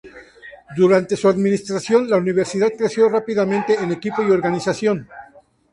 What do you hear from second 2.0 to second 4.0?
la Universidad creció rápidamente en